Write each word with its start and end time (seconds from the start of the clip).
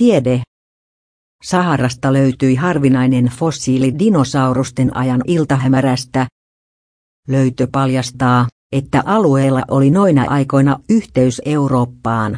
Tiede. 0.00 0.42
Saharasta 1.42 2.12
löytyi 2.12 2.54
harvinainen 2.54 3.24
fossiili 3.24 3.98
dinosaurusten 3.98 4.96
ajan 4.96 5.20
iltahämärästä. 5.26 6.26
Löytö 7.28 7.68
paljastaa, 7.72 8.48
että 8.72 9.02
alueella 9.06 9.62
oli 9.70 9.90
noina 9.90 10.24
aikoina 10.28 10.80
yhteys 10.90 11.42
Eurooppaan. 11.44 12.36